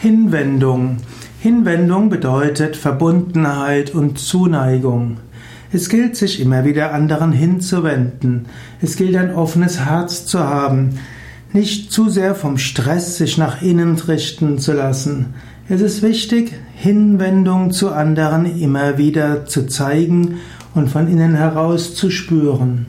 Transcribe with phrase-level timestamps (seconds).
[0.00, 0.98] Hinwendung.
[1.40, 5.16] Hinwendung bedeutet Verbundenheit und Zuneigung.
[5.72, 8.46] Es gilt, sich immer wieder anderen hinzuwenden.
[8.80, 11.00] Es gilt, ein offenes Herz zu haben.
[11.52, 15.34] Nicht zu sehr vom Stress sich nach innen richten zu lassen.
[15.68, 20.36] Es ist wichtig, Hinwendung zu anderen immer wieder zu zeigen
[20.76, 22.86] und von innen heraus zu spüren.